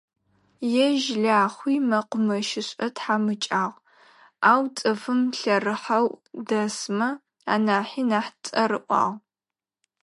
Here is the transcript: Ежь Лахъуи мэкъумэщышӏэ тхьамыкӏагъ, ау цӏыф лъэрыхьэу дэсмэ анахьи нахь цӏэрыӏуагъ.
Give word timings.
Ежь 0.87 1.07
Лахъуи 1.23 1.75
мэкъумэщышӏэ 1.89 2.87
тхьамыкӏагъ, 2.95 3.75
ау 4.51 4.63
цӏыф 4.75 5.01
лъэрыхьэу 5.37 6.07
дэсмэ 6.47 7.09
анахьи 7.53 8.03
нахь 8.09 8.31
цӏэрыӏуагъ. 8.45 9.17